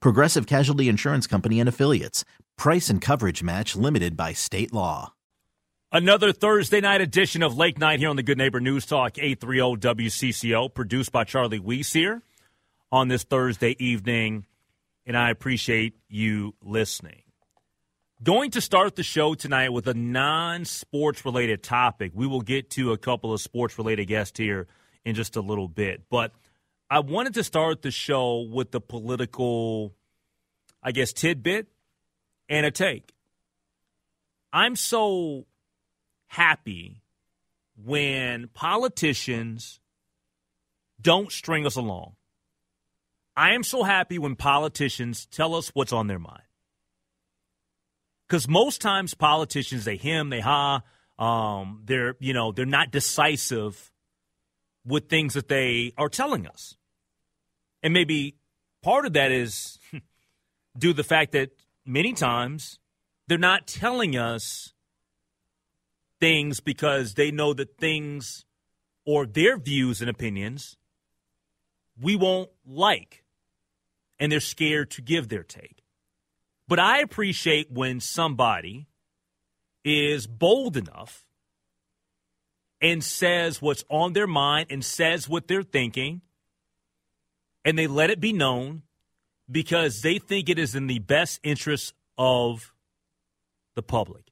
Progressive 0.00 0.46
Casualty 0.46 0.88
Insurance 0.88 1.26
Company 1.26 1.60
and 1.60 1.68
Affiliates. 1.68 2.24
Price 2.56 2.90
and 2.90 3.00
coverage 3.00 3.42
match 3.42 3.74
limited 3.74 4.16
by 4.16 4.32
state 4.32 4.72
law. 4.72 5.14
Another 5.92 6.32
Thursday 6.32 6.80
night 6.80 7.00
edition 7.00 7.42
of 7.42 7.56
Lake 7.56 7.76
Night 7.76 7.98
here 7.98 8.10
on 8.10 8.14
the 8.16 8.22
Good 8.22 8.38
Neighbor 8.38 8.60
News 8.60 8.86
Talk 8.86 9.18
830 9.18 9.80
WCCO, 10.04 10.72
produced 10.72 11.10
by 11.10 11.24
Charlie 11.24 11.58
Weiss 11.58 11.92
here 11.92 12.22
on 12.92 13.08
this 13.08 13.24
Thursday 13.24 13.74
evening. 13.78 14.46
And 15.04 15.16
I 15.16 15.30
appreciate 15.30 15.94
you 16.08 16.54
listening. 16.62 17.22
Going 18.22 18.52
to 18.52 18.60
start 18.60 18.94
the 18.94 19.02
show 19.02 19.34
tonight 19.34 19.70
with 19.70 19.88
a 19.88 19.94
non 19.94 20.64
sports 20.64 21.24
related 21.24 21.62
topic. 21.62 22.12
We 22.14 22.26
will 22.26 22.42
get 22.42 22.70
to 22.70 22.92
a 22.92 22.98
couple 22.98 23.32
of 23.32 23.40
sports 23.40 23.76
related 23.76 24.06
guests 24.06 24.38
here 24.38 24.68
in 25.04 25.14
just 25.14 25.34
a 25.34 25.40
little 25.40 25.66
bit. 25.66 26.02
But 26.08 26.32
I 26.90 26.98
wanted 26.98 27.34
to 27.34 27.44
start 27.44 27.82
the 27.82 27.92
show 27.92 28.40
with 28.40 28.72
the 28.72 28.80
political, 28.80 29.94
I 30.82 30.90
guess, 30.90 31.12
tidbit 31.12 31.68
and 32.48 32.66
a 32.66 32.72
take. 32.72 33.12
I'm 34.52 34.74
so 34.74 35.46
happy 36.26 37.02
when 37.76 38.48
politicians 38.48 39.78
don't 41.00 41.30
string 41.30 41.64
us 41.64 41.76
along. 41.76 42.16
I 43.36 43.54
am 43.54 43.62
so 43.62 43.84
happy 43.84 44.18
when 44.18 44.34
politicians 44.34 45.26
tell 45.26 45.54
us 45.54 45.70
what's 45.72 45.92
on 45.92 46.08
their 46.08 46.18
mind. 46.18 46.42
Because 48.28 48.48
most 48.48 48.80
times 48.80 49.14
politicians 49.14 49.84
they 49.84 49.96
him 49.96 50.30
they 50.30 50.40
ha, 50.40 50.82
um, 51.18 51.82
they're 51.84 52.16
you 52.18 52.32
know 52.32 52.52
they're 52.52 52.66
not 52.66 52.90
decisive 52.90 53.90
with 54.84 55.08
things 55.08 55.34
that 55.34 55.48
they 55.48 55.92
are 55.96 56.08
telling 56.08 56.46
us, 56.46 56.76
and 57.82 57.92
maybe 57.92 58.36
part 58.82 59.06
of 59.06 59.12
that 59.14 59.32
is 59.32 59.78
due 60.78 60.90
to 60.90 60.94
the 60.94 61.04
fact 61.04 61.32
that 61.32 61.50
many 61.84 62.12
times 62.12 62.78
they're 63.26 63.38
not 63.38 63.66
telling 63.66 64.16
us 64.16 64.72
things 66.18 66.60
because 66.60 67.14
they 67.14 67.30
know 67.30 67.54
that 67.54 67.78
things 67.78 68.44
or 69.06 69.26
their 69.26 69.56
views 69.56 70.00
and 70.00 70.10
opinions 70.10 70.76
we 72.00 72.16
won't 72.16 72.50
like, 72.66 73.24
and 74.18 74.30
they're 74.32 74.40
scared 74.40 74.90
to 74.92 75.02
give 75.02 75.28
their 75.28 75.42
take. 75.42 75.82
But 76.66 76.78
I 76.78 77.00
appreciate 77.00 77.70
when 77.70 78.00
somebody 78.00 78.86
is 79.84 80.26
bold 80.26 80.76
enough 80.76 81.24
and 82.80 83.02
says 83.04 83.60
what's 83.60 83.84
on 83.88 84.12
their 84.12 84.26
mind 84.26 84.68
and 84.70 84.84
says 84.84 85.28
what 85.28 85.48
they're 85.48 85.62
thinking, 85.62 86.22
and 87.64 87.78
they 87.78 87.86
let 87.86 88.10
it 88.10 88.20
be 88.20 88.32
known 88.32 88.82
because 89.50 90.02
they 90.02 90.18
think 90.18 90.48
it 90.48 90.58
is 90.58 90.74
in 90.74 90.86
the 90.86 90.98
best 90.98 91.40
interest 91.42 91.94
of 92.16 92.72
the 93.74 93.82
public. 93.82 94.30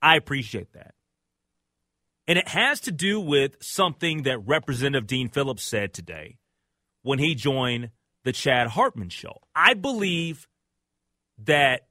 I 0.00 0.16
appreciate 0.16 0.72
that. 0.72 0.94
And 2.26 2.38
it 2.38 2.48
has 2.48 2.80
to 2.80 2.92
do 2.92 3.20
with 3.20 3.62
something 3.62 4.22
that 4.22 4.38
Representative 4.38 5.06
Dean 5.06 5.28
Phillips 5.28 5.64
said 5.64 5.92
today 5.92 6.38
when 7.02 7.18
he 7.18 7.34
joined 7.34 7.90
the 8.24 8.32
Chad 8.32 8.68
Hartman 8.68 9.08
show. 9.08 9.40
I 9.54 9.74
believe 9.74 10.48
that 11.38 11.88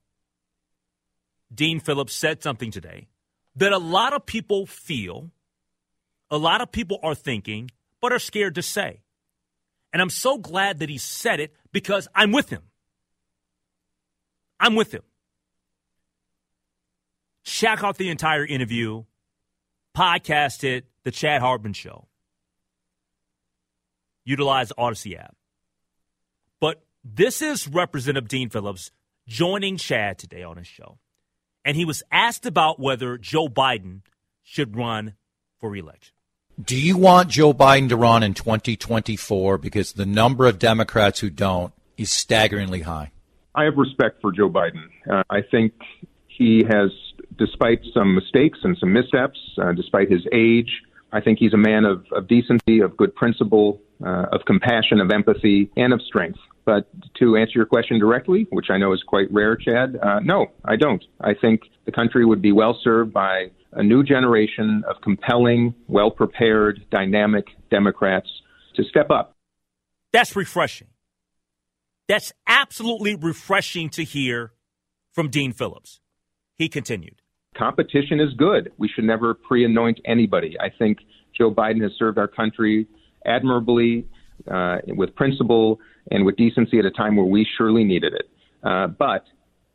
Dean 1.53 1.79
Phillips 1.79 2.13
said 2.13 2.41
something 2.41 2.71
today 2.71 3.07
that 3.55 3.73
a 3.73 3.77
lot 3.77 4.13
of 4.13 4.25
people 4.25 4.65
feel, 4.65 5.31
a 6.29 6.37
lot 6.37 6.61
of 6.61 6.71
people 6.71 6.99
are 7.03 7.15
thinking, 7.15 7.69
but 7.99 8.13
are 8.13 8.19
scared 8.19 8.55
to 8.55 8.61
say. 8.61 9.01
And 9.93 10.01
I'm 10.01 10.09
so 10.09 10.37
glad 10.37 10.79
that 10.79 10.89
he 10.89 10.97
said 10.97 11.39
it 11.39 11.53
because 11.71 12.07
I'm 12.15 12.31
with 12.31 12.49
him. 12.49 12.61
I'm 14.59 14.75
with 14.75 14.93
him. 14.93 15.01
Check 17.43 17.83
out 17.83 17.97
the 17.97 18.09
entire 18.09 18.45
interview, 18.45 19.03
podcast 19.95 20.63
it, 20.63 20.85
The 21.03 21.11
Chad 21.11 21.41
Hartman 21.41 21.73
Show. 21.73 22.07
Utilize 24.23 24.69
the 24.69 24.75
Audacy 24.75 25.17
app. 25.17 25.35
But 26.59 26.83
this 27.03 27.41
is 27.41 27.67
Representative 27.67 28.29
Dean 28.29 28.49
Phillips 28.49 28.91
joining 29.27 29.77
Chad 29.77 30.19
today 30.19 30.43
on 30.43 30.57
his 30.57 30.67
show. 30.67 30.99
And 31.65 31.75
he 31.75 31.85
was 31.85 32.03
asked 32.11 32.45
about 32.45 32.79
whether 32.79 33.17
Joe 33.17 33.47
Biden 33.47 34.01
should 34.43 34.75
run 34.75 35.15
for 35.59 35.69
reelection. 35.69 36.13
Do 36.63 36.75
you 36.75 36.97
want 36.97 37.29
Joe 37.29 37.53
Biden 37.53 37.89
to 37.89 37.97
run 37.97 38.23
in 38.23 38.33
2024? 38.33 39.57
Because 39.57 39.93
the 39.93 40.05
number 40.05 40.45
of 40.47 40.59
Democrats 40.59 41.19
who 41.19 41.29
don't 41.29 41.73
is 41.97 42.11
staggeringly 42.11 42.81
high. 42.81 43.11
I 43.55 43.63
have 43.65 43.77
respect 43.77 44.21
for 44.21 44.31
Joe 44.31 44.49
Biden. 44.49 44.83
Uh, 45.09 45.23
I 45.29 45.41
think 45.41 45.73
he 46.27 46.63
has, 46.69 46.91
despite 47.37 47.81
some 47.93 48.15
mistakes 48.15 48.59
and 48.63 48.77
some 48.77 48.93
missteps, 48.93 49.39
uh, 49.61 49.71
despite 49.73 50.09
his 50.09 50.25
age, 50.31 50.81
I 51.11 51.21
think 51.21 51.39
he's 51.39 51.53
a 51.53 51.57
man 51.57 51.85
of, 51.85 52.05
of 52.11 52.27
decency, 52.27 52.79
of 52.79 52.95
good 52.95 53.13
principle, 53.15 53.81
uh, 54.03 54.27
of 54.31 54.45
compassion, 54.45 54.99
of 54.99 55.11
empathy, 55.11 55.69
and 55.75 55.93
of 55.93 56.01
strength. 56.01 56.39
But 56.63 56.87
to 57.15 57.37
answer 57.37 57.53
your 57.55 57.65
question 57.65 57.99
directly, 57.99 58.47
which 58.51 58.69
I 58.69 58.77
know 58.77 58.93
is 58.93 59.03
quite 59.03 59.31
rare, 59.31 59.55
Chad, 59.55 59.97
uh, 60.01 60.19
no, 60.19 60.51
I 60.63 60.75
don't. 60.75 61.03
I 61.19 61.33
think 61.33 61.61
the 61.85 61.91
country 61.91 62.23
would 62.23 62.41
be 62.41 62.51
well 62.51 62.79
served 62.83 63.11
by 63.11 63.51
a 63.73 63.83
new 63.83 64.03
generation 64.03 64.83
of 64.87 64.97
compelling, 65.01 65.73
well 65.87 66.11
prepared, 66.11 66.85
dynamic 66.91 67.45
Democrats 67.69 68.27
to 68.75 68.83
step 68.83 69.09
up. 69.09 69.35
That's 70.11 70.35
refreshing. 70.35 70.87
That's 72.07 72.33
absolutely 72.47 73.15
refreshing 73.15 73.89
to 73.91 74.03
hear 74.03 74.53
from 75.13 75.29
Dean 75.29 75.53
Phillips. 75.53 76.01
He 76.57 76.67
continued. 76.67 77.21
Competition 77.57 78.19
is 78.19 78.33
good. 78.37 78.71
We 78.77 78.89
should 78.89 79.03
never 79.03 79.33
pre 79.33 79.65
anoint 79.65 79.99
anybody. 80.05 80.57
I 80.59 80.69
think 80.77 80.99
Joe 81.37 81.53
Biden 81.53 81.81
has 81.81 81.91
served 81.97 82.17
our 82.17 82.27
country 82.27 82.87
admirably 83.25 84.07
uh, 84.49 84.77
with 84.87 85.15
principle 85.15 85.79
and 86.09 86.25
with 86.25 86.35
decency 86.35 86.79
at 86.79 86.85
a 86.85 86.91
time 86.91 87.15
where 87.15 87.25
we 87.25 87.45
surely 87.57 87.83
needed 87.83 88.13
it. 88.13 88.29
Uh, 88.63 88.87
but 88.87 89.25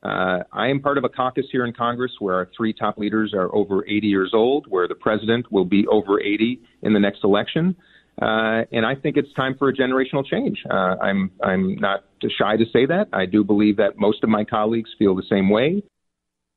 uh, 0.07 0.45
I 0.53 0.69
am 0.69 0.81
part 0.81 0.99
of 0.99 1.05
a 1.05 1.09
caucus 1.09 1.47
here 1.51 1.65
in 1.67 1.73
Congress 1.73 2.13
where 2.21 2.37
our 2.37 2.49
three 2.57 2.73
top 2.73 2.97
leaders 2.97 3.35
are 3.35 3.53
over 3.53 3.85
80 3.85 4.07
years 4.07 4.31
old, 4.33 4.67
where 4.69 4.87
the 4.87 4.95
president 4.95 5.51
will 5.51 5.65
be 5.65 5.85
over 5.89 6.21
80 6.21 6.61
in 6.83 6.93
the 6.93 7.01
next 7.01 7.25
election. 7.25 7.75
Uh, 8.23 8.63
and 8.71 8.87
I 8.87 8.95
think 8.95 9.17
it's 9.17 9.33
time 9.35 9.57
for 9.59 9.69
a 9.69 9.75
generational 9.75 10.25
change. 10.25 10.59
Uh, 10.71 10.95
I'm 11.03 11.31
I'm 11.43 11.75
not 11.77 12.05
shy 12.39 12.57
to 12.57 12.65
say 12.73 12.87
that. 12.87 13.09
I 13.13 13.27
do 13.27 13.45
believe 13.45 13.77
that 13.77 13.99
most 13.99 14.23
of 14.23 14.31
my 14.31 14.45
colleagues 14.45 14.91
feel 14.99 15.15
the 15.15 15.25
same 15.29 15.51
way. 15.51 15.83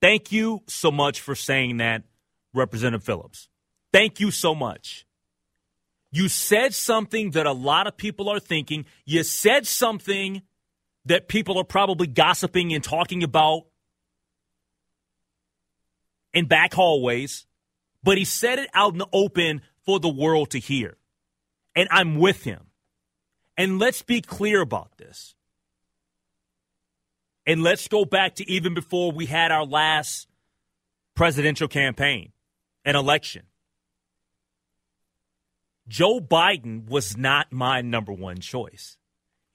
Thank 0.01 0.31
you 0.31 0.61
so 0.67 0.91
much 0.91 1.19
for 1.19 1.35
saying 1.35 1.77
that, 1.77 2.03
Representative 2.53 3.03
Phillips. 3.03 3.49
Thank 3.91 4.19
you 4.19 4.31
so 4.31 4.55
much. 4.55 5.05
You 6.11 6.29
said 6.29 6.73
something 6.73 7.31
that 7.31 7.45
a 7.45 7.51
lot 7.51 7.87
of 7.87 7.97
people 7.97 8.29
are 8.29 8.39
thinking. 8.39 8.85
You 9.05 9.23
said 9.23 9.67
something 9.67 10.43
that 11.05 11.27
people 11.27 11.57
are 11.57 11.63
probably 11.63 12.07
gossiping 12.07 12.73
and 12.73 12.83
talking 12.83 13.23
about 13.23 13.63
in 16.33 16.45
back 16.45 16.73
hallways, 16.73 17.45
but 18.03 18.17
he 18.17 18.25
said 18.25 18.59
it 18.59 18.69
out 18.73 18.93
in 18.93 18.99
the 18.99 19.07
open 19.11 19.61
for 19.85 19.99
the 19.99 20.09
world 20.09 20.51
to 20.51 20.59
hear. 20.59 20.97
And 21.75 21.87
I'm 21.91 22.15
with 22.15 22.43
him. 22.43 22.67
And 23.57 23.79
let's 23.79 24.01
be 24.01 24.21
clear 24.21 24.61
about 24.61 24.97
this. 24.97 25.35
And 27.45 27.63
let's 27.63 27.87
go 27.87 28.05
back 28.05 28.35
to 28.35 28.49
even 28.49 28.73
before 28.73 29.11
we 29.11 29.25
had 29.25 29.51
our 29.51 29.65
last 29.65 30.27
presidential 31.15 31.67
campaign 31.67 32.31
and 32.85 32.95
election. 32.95 33.43
Joe 35.87 36.19
Biden 36.19 36.87
was 36.87 37.17
not 37.17 37.51
my 37.51 37.81
number 37.81 38.13
one 38.13 38.39
choice. 38.39 38.98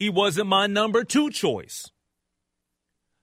He 0.04 0.10
wasn't 0.10 0.48
my 0.48 0.66
number 0.66 1.02
two 1.02 1.30
choice. 1.30 1.90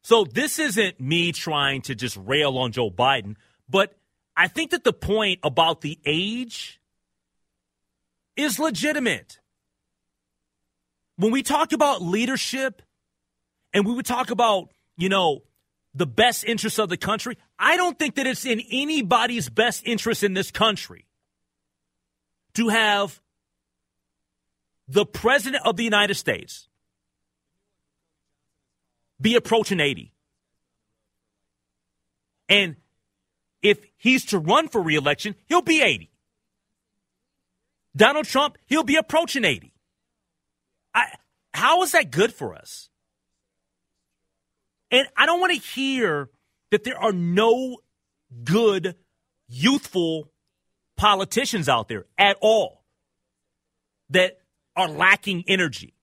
So 0.01 0.24
this 0.24 0.57
isn't 0.57 1.00
me 1.00 1.31
trying 1.31 1.83
to 1.83 1.94
just 1.94 2.18
rail 2.18 2.57
on 2.57 2.72
Joe 2.72 2.89
Biden, 2.89 3.36
but 3.69 3.95
I 4.36 4.48
think 4.48 4.72
that 4.72 4.83
the 4.83 4.92
point 4.92 5.42
about 5.44 5.81
the 5.81 6.00
age 6.07 6.81
is 8.36 8.57
legitimate. 8.57 9.39
When 11.18 11.31
we 11.31 11.44
talk 11.44 11.72
about 11.72 12.01
leadership 12.01 12.81
and 13.74 13.86
we 13.86 13.94
would 13.94 14.07
talk 14.07 14.31
about, 14.31 14.72
you 14.98 15.07
know, 15.07 15.44
the 15.94 16.07
best 16.07 16.44
interests 16.45 16.80
of 16.80 16.89
the 16.89 16.98
country, 16.98 17.38
I 17.60 17.78
don't 17.78 18.00
think 18.00 18.16
that 18.16 18.25
it's 18.25 18.44
in 18.44 18.60
anybody's 18.72 19.50
best 19.50 19.83
interest 19.86 20.24
in 20.24 20.33
this 20.33 20.50
country 20.50 21.06
to 22.56 22.69
have 22.69 23.22
the 24.88 25.06
President 25.06 25.63
of 25.63 25.78
the 25.78 25.83
United 25.83 26.16
States 26.16 26.69
be 29.21 29.35
approaching 29.35 29.79
80. 29.79 30.12
And 32.50 32.75
if 33.62 33.79
he's 33.97 34.25
to 34.27 34.39
run 34.39 34.68
for 34.68 34.81
reelection, 34.81 35.35
he'll 35.45 35.62
be 35.62 35.81
80. 35.81 36.09
Donald 37.95 38.25
Trump, 38.25 38.57
he'll 38.65 38.83
be 38.83 38.95
approaching 38.95 39.45
80. 39.45 39.73
I, 40.94 41.13
how 41.53 41.83
is 41.83 41.91
that 41.91 42.12
good 42.12 42.33
for 42.33 42.56
us? 42.56 42.89
And 44.89 45.07
I 45.15 45.25
don't 45.25 45.39
want 45.39 45.53
to 45.53 45.59
hear 45.59 46.29
that 46.71 46.83
there 46.83 46.97
are 46.97 47.13
no 47.13 47.77
good, 48.44 48.95
youthful 49.47 50.31
politicians 50.97 51.69
out 51.69 51.88
there 51.88 52.06
at 52.18 52.38
all 52.41 52.83
that 54.09 54.39
are 54.75 54.89
lacking 54.89 55.44
energy, 55.47 55.94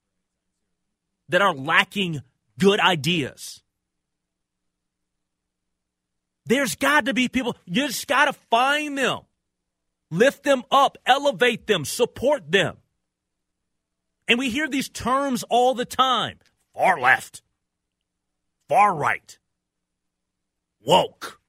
that 1.29 1.41
are 1.41 1.53
lacking 1.53 2.21
good 2.59 2.79
ideas. 2.79 3.63
There's 6.45 6.75
got 6.75 7.05
to 7.05 7.13
be 7.13 7.27
people, 7.27 7.55
you 7.65 7.87
just 7.87 8.07
got 8.07 8.25
to 8.25 8.33
find 8.33 8.97
them, 8.97 9.19
lift 10.11 10.43
them 10.43 10.63
up, 10.71 10.97
elevate 11.05 11.67
them, 11.67 11.85
support 11.85 12.51
them. 12.51 12.77
And 14.27 14.37
we 14.37 14.49
hear 14.49 14.67
these 14.67 14.89
terms 14.89 15.43
all 15.49 15.73
the 15.73 15.85
time 15.85 16.37
far 16.75 16.99
left, 16.99 17.41
far 18.67 18.95
right, 18.95 19.37
woke, 20.85 21.39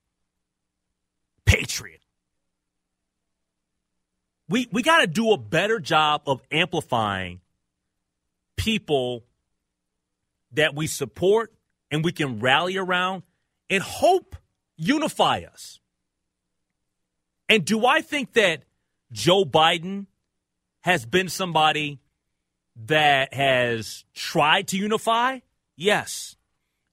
patriot. 1.44 2.00
We, 4.48 4.68
we 4.72 4.82
got 4.82 5.00
to 5.00 5.06
do 5.06 5.32
a 5.32 5.38
better 5.38 5.78
job 5.78 6.22
of 6.26 6.42
amplifying 6.50 7.40
people 8.56 9.24
that 10.52 10.74
we 10.74 10.86
support 10.86 11.52
and 11.90 12.04
we 12.04 12.12
can 12.12 12.40
rally 12.40 12.76
around 12.76 13.22
and 13.68 13.82
hope 13.82 14.36
unify 14.76 15.42
us. 15.50 15.80
And 17.48 17.64
do 17.64 17.84
I 17.84 18.00
think 18.00 18.34
that 18.34 18.62
Joe 19.12 19.44
Biden 19.44 20.06
has 20.80 21.04
been 21.04 21.28
somebody 21.28 22.00
that 22.86 23.34
has 23.34 24.04
tried 24.14 24.68
to 24.68 24.76
unify? 24.76 25.40
Yes. 25.76 26.36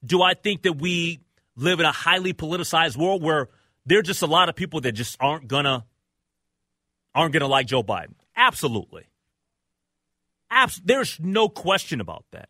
Do 0.04 0.22
I 0.22 0.34
think 0.34 0.62
that 0.62 0.74
we 0.74 1.20
live 1.56 1.80
in 1.80 1.86
a 1.86 1.92
highly 1.92 2.32
politicized 2.32 2.96
world 2.96 3.22
where 3.22 3.48
there 3.86 3.98
are 3.98 4.02
just 4.02 4.22
a 4.22 4.26
lot 4.26 4.48
of 4.48 4.56
people 4.56 4.80
that 4.82 4.92
just 4.92 5.16
aren't 5.20 5.48
gonna 5.48 5.84
aren't 7.14 7.32
gonna 7.32 7.46
like 7.46 7.66
Joe 7.66 7.82
Biden? 7.82 8.14
Absolutely. 8.36 9.04
Abs- 10.50 10.80
there's 10.84 11.18
no 11.20 11.48
question 11.48 12.00
about 12.00 12.24
that. 12.32 12.48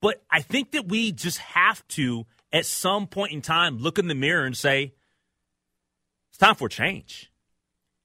But 0.00 0.22
I 0.30 0.40
think 0.42 0.72
that 0.72 0.88
we 0.88 1.12
just 1.12 1.38
have 1.38 1.86
to, 1.88 2.26
at 2.52 2.66
some 2.66 3.06
point 3.06 3.32
in 3.32 3.42
time, 3.42 3.78
look 3.78 3.98
in 3.98 4.08
the 4.08 4.14
mirror 4.14 4.44
and 4.44 4.56
say, 4.56 4.92
it's 6.30 6.38
time 6.38 6.54
for 6.54 6.68
change. 6.68 7.32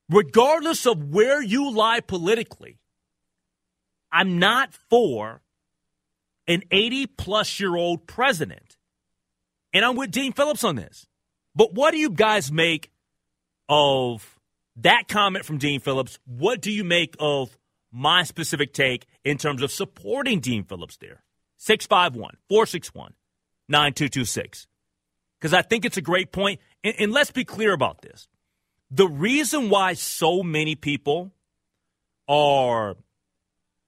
Regardless 0.09 0.85
of 0.85 1.11
where 1.11 1.41
you 1.41 1.71
lie 1.71 1.99
politically, 1.99 2.79
I'm 4.11 4.39
not 4.39 4.73
for 4.73 5.41
an 6.47 6.63
80 6.71 7.07
plus 7.07 7.59
year 7.59 7.75
old 7.75 8.05
president. 8.07 8.77
And 9.73 9.83
I'm 9.83 9.95
with 9.95 10.11
Dean 10.11 10.33
Phillips 10.33 10.63
on 10.63 10.75
this. 10.75 11.07
But 11.55 11.73
what 11.73 11.91
do 11.91 11.97
you 11.97 12.09
guys 12.09 12.51
make 12.51 12.91
of 13.69 14.39
that 14.77 15.07
comment 15.07 15.45
from 15.45 15.57
Dean 15.57 15.79
Phillips? 15.79 16.19
What 16.25 16.61
do 16.61 16.71
you 16.71 16.83
make 16.83 17.15
of 17.19 17.57
my 17.91 18.23
specific 18.23 18.73
take 18.73 19.05
in 19.23 19.37
terms 19.37 19.61
of 19.61 19.71
supporting 19.71 20.39
Dean 20.39 20.63
Phillips 20.63 20.97
there? 20.97 21.22
651 21.63 22.35
461 22.49 23.13
9226. 23.69 24.67
Because 25.39 25.53
I 25.53 25.61
think 25.61 25.85
it's 25.85 25.95
a 25.95 26.01
great 26.01 26.33
point. 26.33 26.59
And, 26.83 26.93
and 26.99 27.11
let's 27.13 27.31
be 27.31 27.45
clear 27.45 27.71
about 27.71 28.01
this. 28.01 28.27
The 28.91 29.07
reason 29.07 29.69
why 29.69 29.93
so 29.93 30.43
many 30.43 30.75
people 30.75 31.31
are 32.27 32.97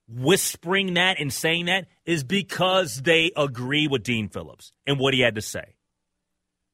whispering 0.07 0.93
that 0.93 1.19
and 1.19 1.33
saying 1.33 1.65
that 1.65 1.87
is 2.05 2.23
because 2.23 3.01
they 3.01 3.31
agree 3.35 3.87
with 3.87 4.03
Dean 4.03 4.29
Phillips 4.29 4.71
and 4.87 4.97
what 4.97 5.13
he 5.13 5.19
had 5.19 5.35
to 5.35 5.41
say. 5.41 5.75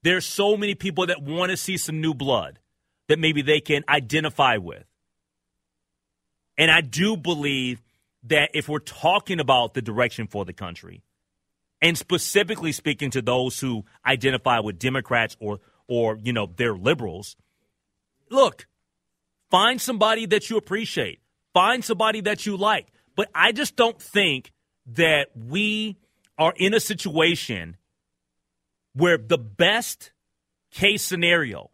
There's 0.03 0.25
so 0.25 0.55
many 0.55 0.75
people 0.75 1.07
that 1.07 1.23
want 1.23 1.49
to 1.49 1.57
see 1.57 1.77
some 1.77 1.99
new 1.99 2.13
blood 2.13 2.59
that 3.07 3.17
maybe 3.17 3.41
they 3.41 3.59
can 3.59 3.83
identify 3.89 4.57
with. 4.57 4.85
And 6.57 6.69
I 6.69 6.81
do 6.81 7.17
believe 7.17 7.81
that 8.23 8.51
if 8.53 8.69
we're 8.69 8.79
talking 8.79 9.39
about 9.39 9.73
the 9.73 9.81
direction 9.81 10.27
for 10.27 10.45
the 10.45 10.53
country, 10.53 11.03
and 11.81 11.97
specifically 11.97 12.71
speaking 12.71 13.09
to 13.11 13.21
those 13.21 13.59
who 13.59 13.85
identify 14.05 14.59
with 14.59 14.79
Democrats 14.79 15.35
or 15.39 15.59
or 15.87 16.17
you 16.21 16.33
know 16.33 16.49
they're 16.55 16.75
liberals, 16.75 17.35
look, 18.29 18.67
find 19.49 19.81
somebody 19.81 20.25
that 20.27 20.49
you 20.49 20.57
appreciate, 20.57 21.19
find 21.53 21.83
somebody 21.83 22.21
that 22.21 22.45
you 22.45 22.57
like. 22.57 22.87
But 23.15 23.29
I 23.35 23.51
just 23.51 23.75
don't 23.75 24.01
think 24.01 24.51
that 24.87 25.29
we 25.35 25.97
are 26.37 26.53
in 26.55 26.73
a 26.73 26.79
situation 26.79 27.77
where 28.93 29.17
the 29.17 29.37
best 29.37 30.11
case 30.71 31.03
scenario 31.03 31.69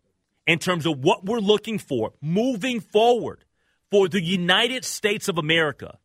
in 0.45 0.59
terms 0.59 0.85
of 0.85 0.99
what 0.99 1.25
we're 1.25 1.39
looking 1.39 1.77
for 1.77 2.13
moving 2.21 2.79
forward 2.79 3.43
for 3.91 4.07
the 4.07 4.21
United 4.21 4.83
States 4.83 5.27
of 5.27 5.37
America 5.37 5.97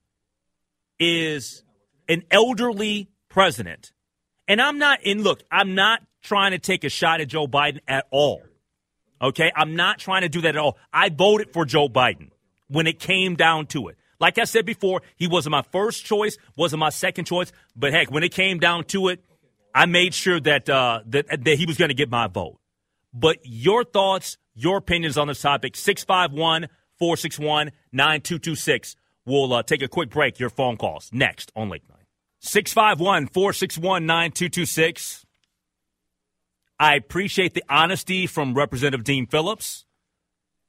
is 1.02 1.64
an 2.08 2.22
elderly 2.30 3.10
president. 3.28 3.92
And 4.46 4.62
I'm 4.62 4.78
not 4.78 5.02
in 5.02 5.22
look, 5.22 5.42
I'm 5.50 5.74
not 5.74 6.00
trying 6.22 6.52
to 6.52 6.58
take 6.58 6.84
a 6.84 6.88
shot 6.88 7.20
at 7.20 7.28
Joe 7.28 7.48
Biden 7.48 7.80
at 7.88 8.06
all. 8.10 8.42
Okay? 9.20 9.50
I'm 9.56 9.74
not 9.74 9.98
trying 9.98 10.22
to 10.22 10.28
do 10.28 10.42
that 10.42 10.50
at 10.50 10.56
all. 10.56 10.78
I 10.92 11.08
voted 11.08 11.52
for 11.52 11.64
Joe 11.64 11.88
Biden 11.88 12.30
when 12.68 12.86
it 12.86 13.00
came 13.00 13.34
down 13.34 13.66
to 13.68 13.88
it. 13.88 13.96
Like 14.20 14.38
I 14.38 14.44
said 14.44 14.64
before, 14.64 15.02
he 15.16 15.26
wasn't 15.26 15.50
my 15.50 15.62
first 15.62 16.04
choice, 16.04 16.38
wasn't 16.56 16.78
my 16.78 16.90
second 16.90 17.24
choice, 17.24 17.50
but 17.74 17.92
heck, 17.92 18.12
when 18.12 18.22
it 18.22 18.32
came 18.32 18.60
down 18.60 18.84
to 18.84 19.08
it, 19.08 19.24
I 19.74 19.86
made 19.86 20.14
sure 20.14 20.38
that 20.38 20.68
uh, 20.68 21.00
that, 21.06 21.44
that 21.44 21.58
he 21.58 21.66
was 21.66 21.76
going 21.76 21.88
to 21.88 21.94
get 21.94 22.10
my 22.10 22.28
vote. 22.28 22.58
But 23.12 23.38
your 23.42 23.82
thoughts, 23.82 24.38
your 24.54 24.76
opinions 24.76 25.18
on 25.18 25.26
this 25.26 25.40
topic, 25.40 25.74
651 25.74 26.68
461 26.98 27.72
9226. 27.90 28.96
We'll 29.24 29.52
uh, 29.52 29.62
take 29.62 29.82
a 29.82 29.88
quick 29.88 30.10
break. 30.10 30.38
Your 30.38 30.50
phone 30.50 30.76
calls 30.76 31.10
next 31.12 31.52
on 31.54 31.68
Late 31.68 31.88
Night. 31.88 32.06
651 32.40 33.28
461 33.28 34.06
9226. 34.06 35.24
I 36.78 36.96
appreciate 36.96 37.54
the 37.54 37.62
honesty 37.68 38.26
from 38.26 38.54
Representative 38.54 39.04
Dean 39.04 39.26
Phillips, 39.26 39.84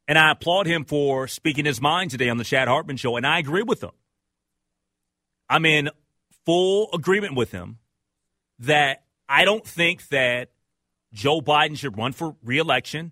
and 0.07 0.19
I 0.19 0.31
applaud 0.31 0.67
him 0.67 0.85
for 0.85 1.27
speaking 1.27 1.65
his 1.65 1.81
mind 1.81 2.11
today 2.11 2.29
on 2.29 2.37
the 2.37 2.43
Chad 2.43 2.67
Hartman 2.67 2.97
Show, 2.97 3.17
and 3.17 3.25
I 3.25 3.39
agree 3.39 3.63
with 3.63 3.81
him. 3.81 3.91
I'm 5.49 5.65
in 5.65 5.89
full 6.45 6.89
agreement 6.93 7.35
with 7.35 7.51
him 7.51 7.79
that 8.59 9.03
I 9.27 9.45
don't 9.45 9.65
think 9.65 10.07
that 10.09 10.49
Joe 11.13 11.41
Biden 11.41 11.77
should 11.77 11.97
run 11.97 12.11
for 12.11 12.35
reelection. 12.43 13.11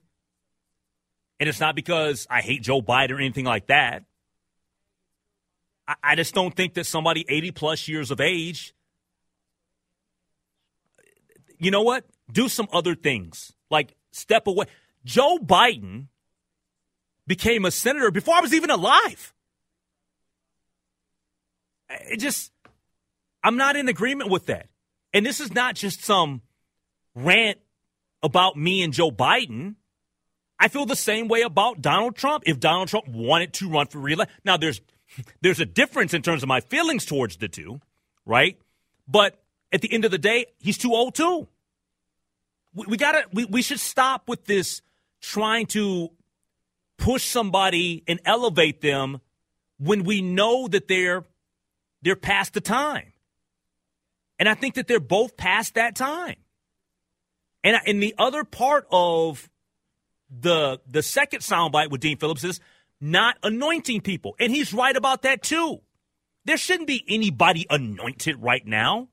And 1.40 1.50
it's 1.50 1.60
not 1.60 1.76
because 1.76 2.28
I 2.30 2.42
hate 2.42 2.62
Joe 2.62 2.82
Biden 2.82 3.12
or 3.12 3.18
anything 3.18 3.46
like 3.46 3.68
that. 3.68 4.04
I, 5.88 6.16
just 6.16 6.34
don't 6.34 6.56
think 6.56 6.76
that 6.76 6.86
somebody 6.86 7.26
80 7.28 7.52
plus 7.52 7.88
years 7.88 8.12
of 8.12 8.22
age, 8.22 8.74
you 11.58 11.72
know 11.72 11.82
what? 11.82 12.06
Do 12.32 12.48
some 12.48 12.68
other 12.72 12.96
things. 12.96 13.54
Like 13.70 13.96
step 14.12 14.48
away. 14.48 14.66
Joe 15.04 15.38
Biden 15.38 16.08
became 17.28 17.66
a 17.66 17.72
senator 17.72 18.12
before 18.12 18.36
I 18.36 18.42
was 18.42 18.54
even 18.54 18.70
alive. 18.70 19.34
It 21.90 22.20
just, 22.20 22.52
I'm 23.44 23.58
not 23.58 23.76
in 23.76 23.90
agreement 23.90 24.30
with 24.30 24.46
that. 24.46 24.70
And 25.14 25.26
this 25.26 25.40
is 25.40 25.54
not 25.54 25.76
just 25.76 26.04
some 26.04 26.42
rant 27.16 27.60
about 28.24 28.56
me 28.56 28.82
and 28.82 28.94
Joe 28.94 29.12
Biden. 29.12 29.76
I 30.60 30.68
feel 30.68 30.86
the 30.86 30.96
same 30.96 31.28
way 31.28 31.42
about 31.42 31.82
Donald 31.82 32.16
Trump. 32.16 32.44
If 32.46 32.60
Donald 32.60 32.88
Trump 32.88 33.08
wanted 33.08 33.54
to 33.54 33.70
run 33.70 33.88
for 33.88 34.00
reelection, 34.00 34.36
now 34.46 34.58
there's 34.58 34.80
there's 35.42 35.60
a 35.60 35.66
difference 35.66 36.14
in 36.14 36.22
terms 36.22 36.44
of 36.44 36.50
my 36.50 36.62
feelings 36.62 37.06
towards 37.06 37.38
the 37.38 37.48
two, 37.48 37.80
right? 38.26 38.58
But 39.08 39.42
at 39.72 39.82
the 39.82 39.92
end 39.92 40.06
of 40.06 40.12
the 40.12 40.18
day, 40.18 40.48
he's 40.60 40.78
too 40.78 40.94
old 40.94 41.16
too. 41.16 41.48
We, 42.74 42.86
we 42.88 42.98
gotta 42.98 43.26
we, 43.34 43.46
we 43.46 43.62
should 43.62 43.80
stop 43.80 44.28
with 44.28 44.46
this 44.46 44.82
trying 45.22 45.68
to 45.68 46.10
push 46.98 47.26
somebody 47.26 48.04
and 48.08 48.20
elevate 48.26 48.82
them 48.82 49.22
when 49.80 50.04
we 50.04 50.22
know 50.22 50.68
that 50.68 50.88
they're 50.88 51.26
they're 52.02 52.16
past 52.16 52.54
the 52.54 52.62
time. 52.62 53.14
And 54.40 54.50
I 54.50 54.56
think 54.56 54.76
that 54.76 54.88
they're 54.88 55.00
both 55.00 55.38
past 55.38 55.76
that 55.76 55.96
time. 55.96 56.38
And 57.64 57.80
and 57.86 58.02
the 58.02 58.16
other 58.18 58.44
part 58.44 58.88
of 58.92 59.50
the 60.30 60.80
the 60.88 61.04
second 61.04 61.40
soundbite 61.42 61.90
with 61.90 62.02
Dean 62.02 62.18
Phillips 62.18 62.44
is 62.44 62.60
not 63.02 63.38
anointing 63.44 64.02
people, 64.02 64.36
and 64.40 64.52
he's 64.52 64.72
right 64.72 64.96
about 64.96 65.24
that 65.24 65.42
too. 65.42 65.82
There 66.46 66.58
shouldn't 66.58 66.88
be 66.88 67.04
anybody 67.08 67.66
anointed 67.70 68.42
right 68.42 68.66
now. 68.66 69.10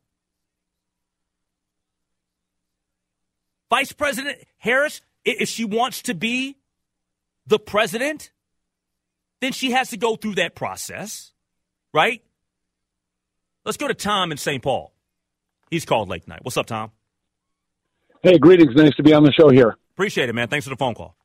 Vice 3.71 3.93
President 3.93 4.39
Harris, 4.59 5.01
if 5.25 5.49
she 5.49 5.65
wants 5.65 6.03
to 6.03 6.15
be 6.15 6.57
the 7.47 7.59
president, 7.59 8.31
then 9.41 9.53
she 9.53 9.73
has 9.73 9.91
to 9.91 9.97
go 9.97 10.17
through 10.17 10.37
that 10.37 10.55
process, 10.55 11.33
right? 11.93 12.23
Let's 13.65 13.77
go 13.77 13.89
to 13.89 13.95
Tom 13.95 14.33
in 14.33 14.39
St. 14.39 14.63
Paul. 14.63 14.95
He's 15.71 15.85
called 15.85 16.09
Lake 16.09 16.27
Night. 16.27 16.41
What's 16.43 16.57
up, 16.57 16.67
Tom? 16.67 16.93
Hey, 18.23 18.39
greetings. 18.39 18.75
Nice 18.75 18.95
to 18.97 19.03
be 19.03 19.13
on 19.13 19.23
the 19.23 19.33
show 19.33 19.51
here. 19.51 19.77
Appreciate 19.93 20.31
it, 20.31 20.35
man. 20.35 20.49
Thanks 20.49 20.65
for 20.65 20.71
the 20.71 20.77
phone 20.77 20.95
call. 20.95 21.18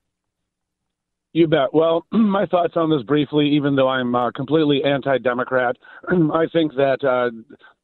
You 1.33 1.47
bet. 1.47 1.73
Well, 1.73 2.05
my 2.11 2.45
thoughts 2.45 2.73
on 2.75 2.89
this 2.89 3.03
briefly, 3.03 3.49
even 3.49 3.75
though 3.75 3.89
I'm 3.89 4.15
uh, 4.15 4.31
completely 4.31 4.83
anti-Democrat, 4.83 5.75
I 6.07 6.45
think 6.53 6.75
that 6.75 7.03
uh, 7.03 7.31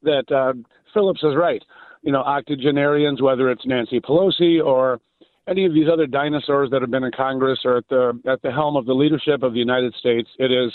that 0.02 0.32
uh, 0.32 0.54
Phillips 0.94 1.22
is 1.22 1.36
right. 1.36 1.62
You 2.02 2.12
know, 2.12 2.20
octogenarians, 2.20 3.20
whether 3.20 3.50
it's 3.50 3.66
Nancy 3.66 4.00
Pelosi 4.00 4.64
or 4.64 5.00
any 5.46 5.66
of 5.66 5.74
these 5.74 5.88
other 5.92 6.06
dinosaurs 6.06 6.70
that 6.70 6.80
have 6.80 6.90
been 6.90 7.04
in 7.04 7.10
Congress 7.14 7.58
or 7.64 7.78
at 7.78 7.88
the 7.88 8.18
at 8.26 8.40
the 8.42 8.50
helm 8.50 8.76
of 8.76 8.86
the 8.86 8.94
leadership 8.94 9.42
of 9.42 9.52
the 9.52 9.58
United 9.58 9.94
States, 9.94 10.28
it 10.38 10.50
is. 10.50 10.72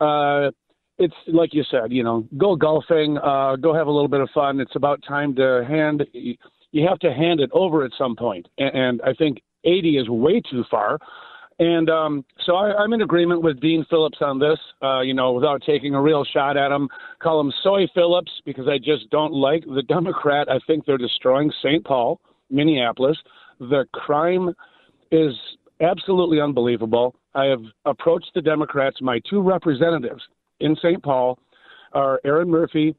Uh, 0.00 0.50
it's 0.96 1.14
like 1.26 1.52
you 1.52 1.64
said, 1.68 1.90
you 1.90 2.04
know, 2.04 2.24
go 2.38 2.54
golfing, 2.54 3.18
uh, 3.18 3.56
go 3.56 3.74
have 3.74 3.88
a 3.88 3.90
little 3.90 4.08
bit 4.08 4.20
of 4.20 4.30
fun. 4.32 4.60
It's 4.60 4.76
about 4.76 5.02
time 5.06 5.34
to 5.34 5.64
hand. 5.68 6.06
You 6.12 6.88
have 6.88 7.00
to 7.00 7.12
hand 7.12 7.40
it 7.40 7.50
over 7.52 7.84
at 7.84 7.90
some 7.98 8.14
point, 8.14 8.46
and, 8.58 8.74
and 8.74 9.02
I 9.02 9.12
think 9.12 9.42
80 9.64 9.98
is 9.98 10.08
way 10.08 10.40
too 10.40 10.64
far. 10.70 10.98
And 11.58 11.88
um, 11.88 12.24
so 12.44 12.56
I, 12.56 12.74
I'm 12.74 12.92
in 12.92 13.02
agreement 13.02 13.42
with 13.42 13.60
Dean 13.60 13.86
Phillips 13.88 14.18
on 14.20 14.38
this, 14.38 14.58
uh, 14.82 15.00
you 15.00 15.14
know, 15.14 15.32
without 15.32 15.62
taking 15.64 15.94
a 15.94 16.02
real 16.02 16.24
shot 16.24 16.56
at 16.56 16.72
him. 16.72 16.88
Call 17.20 17.40
him 17.40 17.52
Soy 17.62 17.86
Phillips 17.94 18.32
because 18.44 18.66
I 18.68 18.78
just 18.78 19.08
don't 19.10 19.32
like 19.32 19.64
the 19.64 19.82
Democrat. 19.88 20.48
I 20.50 20.58
think 20.66 20.84
they're 20.84 20.98
destroying 20.98 21.52
St. 21.62 21.84
Paul, 21.84 22.20
Minneapolis. 22.50 23.16
The 23.60 23.84
crime 23.92 24.52
is 25.12 25.32
absolutely 25.80 26.40
unbelievable. 26.40 27.14
I 27.34 27.46
have 27.46 27.62
approached 27.84 28.30
the 28.34 28.42
Democrats. 28.42 28.96
My 29.00 29.20
two 29.28 29.40
representatives 29.40 30.22
in 30.60 30.76
St. 30.76 31.02
Paul 31.02 31.38
are 31.92 32.20
Erin 32.24 32.48
Murphy 32.48 32.96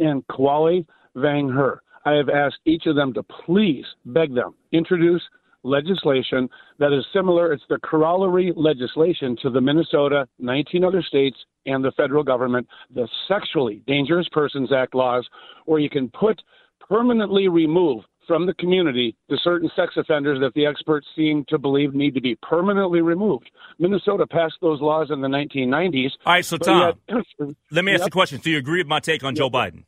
and 0.00 0.26
Kaohly 0.26 0.86
Vang 1.14 1.48
Her. 1.48 1.82
I 2.04 2.12
have 2.12 2.28
asked 2.28 2.58
each 2.64 2.86
of 2.86 2.94
them 2.94 3.12
to 3.14 3.22
please 3.22 3.84
beg 4.04 4.34
them 4.34 4.54
introduce 4.72 5.22
legislation 5.62 6.48
that 6.78 6.92
is 6.92 7.04
similar. 7.12 7.52
It's 7.52 7.64
the 7.68 7.78
corollary 7.78 8.52
legislation 8.56 9.36
to 9.42 9.50
the 9.50 9.60
Minnesota, 9.60 10.26
19 10.38 10.84
other 10.84 11.02
states, 11.02 11.36
and 11.66 11.84
the 11.84 11.92
federal 11.92 12.22
government, 12.22 12.66
the 12.94 13.08
Sexually 13.28 13.82
Dangerous 13.86 14.28
Persons 14.32 14.72
Act 14.72 14.94
laws, 14.94 15.26
where 15.64 15.80
you 15.80 15.90
can 15.90 16.08
put 16.08 16.40
permanently 16.88 17.48
remove 17.48 18.04
from 18.26 18.46
the 18.46 18.54
community 18.54 19.16
to 19.30 19.36
certain 19.42 19.70
sex 19.76 19.94
offenders 19.96 20.40
that 20.40 20.52
the 20.54 20.66
experts 20.66 21.06
seem 21.14 21.44
to 21.48 21.58
believe 21.58 21.94
need 21.94 22.14
to 22.14 22.20
be 22.20 22.36
permanently 22.42 23.00
removed. 23.00 23.50
Minnesota 23.78 24.26
passed 24.26 24.56
those 24.60 24.80
laws 24.80 25.10
in 25.10 25.20
the 25.20 25.28
1990s. 25.28 26.10
All 26.24 26.32
right, 26.32 26.44
so 26.44 26.56
Tom, 26.56 26.94
yet, 27.08 27.24
let 27.70 27.84
me 27.84 27.92
ask 27.92 28.00
yep. 28.00 28.06
you 28.06 28.06
a 28.06 28.10
question. 28.10 28.40
Do 28.40 28.50
you 28.50 28.58
agree 28.58 28.80
with 28.80 28.88
my 28.88 29.00
take 29.00 29.22
on 29.22 29.34
yep. 29.34 29.38
Joe 29.38 29.50
Biden? 29.50 29.84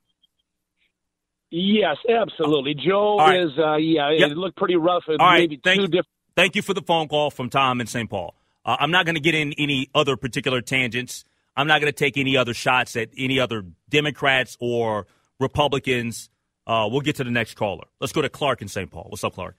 Yes, 1.50 1.96
absolutely. 2.08 2.74
Joe 2.74 3.16
right. 3.18 3.40
is, 3.40 3.50
uh, 3.58 3.76
yeah, 3.76 4.10
yep. 4.10 4.30
it 4.30 4.36
looked 4.36 4.56
pretty 4.56 4.76
rough. 4.76 5.04
All 5.08 5.16
right, 5.16 5.48
thank, 5.64 5.80
different- 5.82 6.06
thank 6.36 6.56
you 6.56 6.62
for 6.62 6.74
the 6.74 6.82
phone 6.82 7.08
call 7.08 7.30
from 7.30 7.48
Tom 7.48 7.80
in 7.80 7.86
St. 7.86 8.08
Paul. 8.08 8.34
Uh, 8.64 8.76
I'm 8.78 8.90
not 8.90 9.06
going 9.06 9.14
to 9.14 9.20
get 9.20 9.34
in 9.34 9.54
any 9.54 9.88
other 9.94 10.16
particular 10.16 10.60
tangents. 10.60 11.24
I'm 11.56 11.66
not 11.66 11.80
going 11.80 11.92
to 11.92 11.96
take 11.96 12.18
any 12.18 12.36
other 12.36 12.54
shots 12.54 12.96
at 12.96 13.08
any 13.16 13.40
other 13.40 13.64
Democrats 13.88 14.56
or 14.60 15.06
Republicans. 15.40 16.28
Uh, 16.66 16.86
we'll 16.90 17.00
get 17.00 17.16
to 17.16 17.24
the 17.24 17.30
next 17.30 17.54
caller. 17.54 17.84
Let's 17.98 18.12
go 18.12 18.20
to 18.20 18.28
Clark 18.28 18.60
in 18.60 18.68
St. 18.68 18.90
Paul. 18.90 19.06
What's 19.08 19.24
up, 19.24 19.34
Clark? 19.34 19.56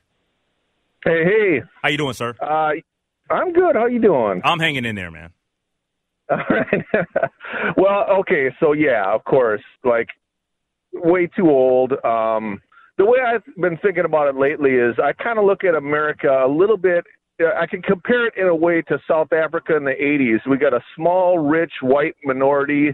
Hey, 1.03 1.23
hey. 1.23 1.61
How 1.81 1.89
you 1.89 1.97
doing, 1.97 2.13
sir? 2.13 2.35
Uh, 2.39 2.71
I'm 3.31 3.51
good. 3.51 3.75
How 3.75 3.87
you 3.87 3.99
doing? 3.99 4.41
I'm 4.43 4.59
hanging 4.59 4.85
in 4.85 4.95
there, 4.95 5.09
man. 5.09 5.31
All 6.29 6.37
right. 6.49 6.85
well, 7.77 8.05
okay. 8.19 8.49
So 8.59 8.73
yeah, 8.73 9.03
of 9.13 9.23
course, 9.23 9.63
like 9.83 10.09
way 10.93 11.27
too 11.27 11.49
old. 11.49 11.93
Um, 12.03 12.61
the 12.97 13.05
way 13.05 13.19
I've 13.25 13.43
been 13.55 13.77
thinking 13.77 14.05
about 14.05 14.27
it 14.27 14.35
lately 14.35 14.71
is 14.71 14.95
I 15.01 15.13
kind 15.13 15.39
of 15.39 15.45
look 15.45 15.63
at 15.63 15.75
America 15.75 16.43
a 16.45 16.49
little 16.49 16.77
bit. 16.77 17.05
I 17.39 17.65
can 17.65 17.81
compare 17.81 18.27
it 18.27 18.33
in 18.35 18.47
a 18.47 18.55
way 18.55 18.81
to 18.83 18.99
South 19.07 19.31
Africa 19.31 19.77
in 19.77 19.85
the 19.85 19.91
80s. 19.91 20.49
We 20.49 20.57
got 20.57 20.73
a 20.73 20.83
small, 20.95 21.39
rich 21.39 21.71
white 21.81 22.15
minority 22.25 22.93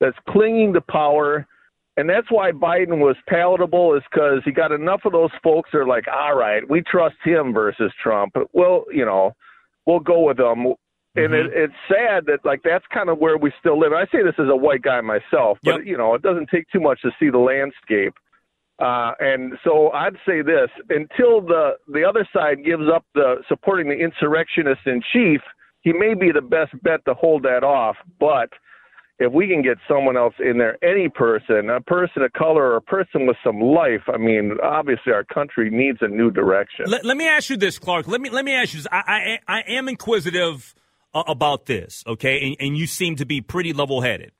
that's 0.00 0.16
clinging 0.28 0.74
to 0.74 0.82
power. 0.82 1.46
And 1.96 2.10
that's 2.10 2.30
why 2.30 2.52
Biden 2.52 2.98
was 2.98 3.16
palatable, 3.26 3.94
is 3.96 4.02
because 4.10 4.42
he 4.44 4.52
got 4.52 4.70
enough 4.70 5.00
of 5.06 5.12
those 5.12 5.30
folks 5.42 5.70
that 5.72 5.78
are 5.78 5.86
like, 5.86 6.04
all 6.08 6.36
right, 6.36 6.68
we 6.68 6.82
trust 6.82 7.16
him 7.24 7.54
versus 7.54 7.90
Trump. 8.02 8.36
Well, 8.52 8.84
you 8.92 9.06
know, 9.06 9.32
we'll 9.86 10.00
go 10.00 10.20
with 10.20 10.36
them 10.36 10.74
and 11.16 11.32
mm-hmm. 11.32 11.46
it, 11.46 11.52
it's 11.54 11.74
sad 11.88 12.26
that 12.26 12.44
like 12.44 12.60
that's 12.62 12.84
kind 12.92 13.08
of 13.08 13.18
where 13.18 13.38
we 13.38 13.52
still 13.58 13.78
live. 13.78 13.92
I 13.92 14.04
say 14.06 14.22
this 14.22 14.34
as 14.38 14.48
a 14.50 14.56
white 14.56 14.82
guy 14.82 15.00
myself, 15.00 15.58
but 15.62 15.78
yep. 15.78 15.86
you 15.86 15.96
know, 15.96 16.14
it 16.14 16.22
doesn't 16.22 16.48
take 16.50 16.68
too 16.70 16.80
much 16.80 17.00
to 17.02 17.10
see 17.18 17.30
the 17.30 17.38
landscape. 17.38 18.14
Uh, 18.78 19.12
and 19.20 19.54
so 19.64 19.90
I'd 19.92 20.16
say 20.26 20.42
this: 20.42 20.68
until 20.90 21.40
the 21.40 21.76
the 21.88 22.04
other 22.04 22.28
side 22.32 22.64
gives 22.64 22.84
up 22.94 23.04
the 23.14 23.36
supporting 23.48 23.88
the 23.88 23.94
insurrectionist 23.94 24.82
in 24.84 25.02
chief, 25.12 25.40
he 25.80 25.92
may 25.92 26.14
be 26.14 26.30
the 26.32 26.42
best 26.42 26.72
bet 26.82 27.04
to 27.06 27.14
hold 27.14 27.42
that 27.44 27.64
off. 27.64 27.96
But 28.20 28.50
if 29.18 29.32
we 29.32 29.48
can 29.48 29.62
get 29.62 29.78
someone 29.88 30.18
else 30.18 30.34
in 30.38 30.58
there, 30.58 30.76
any 30.84 31.08
person, 31.08 31.70
a 31.70 31.80
person 31.80 32.22
of 32.22 32.34
color 32.34 32.72
or 32.72 32.76
a 32.76 32.82
person 32.82 33.26
with 33.26 33.36
some 33.42 33.60
life, 33.60 34.02
I 34.12 34.18
mean, 34.18 34.58
obviously 34.62 35.12
our 35.12 35.24
country 35.24 35.70
needs 35.70 35.98
a 36.02 36.08
new 36.08 36.30
direction. 36.30 36.84
Let, 36.86 37.06
let 37.06 37.16
me 37.16 37.26
ask 37.26 37.48
you 37.48 37.56
this, 37.56 37.78
Clark. 37.78 38.06
Let 38.06 38.20
me 38.20 38.28
let 38.28 38.44
me 38.44 38.52
ask 38.52 38.74
you 38.74 38.80
this. 38.80 38.88
I 38.92 39.38
I, 39.48 39.60
I 39.60 39.60
am 39.68 39.88
inquisitive 39.88 40.74
about 41.26 41.66
this, 41.66 42.04
okay? 42.06 42.46
And, 42.46 42.56
and 42.60 42.78
you 42.78 42.86
seem 42.86 43.16
to 43.16 43.26
be 43.26 43.40
pretty 43.40 43.72
level 43.72 44.00
headed. 44.00 44.32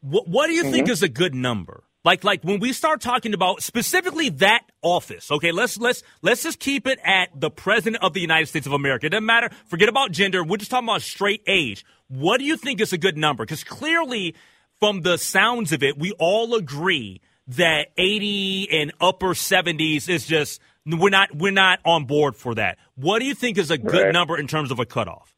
What, 0.00 0.28
what 0.28 0.46
do 0.46 0.52
you 0.52 0.64
mm-hmm. 0.64 0.72
think 0.72 0.88
is 0.88 1.02
a 1.02 1.08
good 1.08 1.34
number? 1.34 1.84
Like, 2.04 2.24
like 2.24 2.42
when 2.42 2.58
we 2.58 2.72
start 2.72 3.00
talking 3.00 3.32
about 3.32 3.62
specifically 3.62 4.28
that 4.30 4.62
office, 4.82 5.30
okay, 5.30 5.52
let's, 5.52 5.78
let's, 5.78 6.02
let's 6.20 6.42
just 6.42 6.58
keep 6.58 6.86
it 6.86 6.98
at 7.04 7.28
the 7.38 7.50
president 7.50 8.02
of 8.02 8.12
the 8.12 8.20
United 8.20 8.46
States 8.46 8.66
of 8.66 8.72
America. 8.72 9.06
It 9.06 9.10
doesn't 9.10 9.24
matter. 9.24 9.50
Forget 9.66 9.88
about 9.88 10.10
gender. 10.10 10.42
We're 10.42 10.56
just 10.56 10.70
talking 10.70 10.88
about 10.88 11.02
straight 11.02 11.42
age. 11.46 11.84
What 12.08 12.38
do 12.38 12.44
you 12.44 12.56
think 12.56 12.80
is 12.80 12.92
a 12.92 12.98
good 12.98 13.16
number? 13.16 13.44
Because 13.44 13.62
clearly, 13.62 14.34
from 14.80 15.02
the 15.02 15.16
sounds 15.16 15.72
of 15.72 15.84
it, 15.84 15.96
we 15.96 16.10
all 16.18 16.56
agree 16.56 17.20
that 17.46 17.88
80 17.96 18.68
and 18.72 18.92
upper 19.00 19.28
70s 19.28 20.08
is 20.08 20.26
just, 20.26 20.60
we're 20.84 21.10
not, 21.10 21.34
we're 21.34 21.52
not 21.52 21.78
on 21.84 22.04
board 22.04 22.34
for 22.34 22.56
that. 22.56 22.78
What 22.96 23.20
do 23.20 23.26
you 23.26 23.34
think 23.34 23.58
is 23.58 23.70
a 23.70 23.78
good 23.78 24.06
right. 24.06 24.12
number 24.12 24.36
in 24.36 24.48
terms 24.48 24.72
of 24.72 24.80
a 24.80 24.84
cutoff? 24.84 25.31